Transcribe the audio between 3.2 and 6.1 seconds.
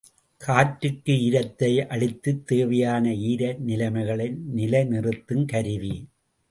ஈர நிலைமைகளை நிலைநிறுத்துங்கருவி.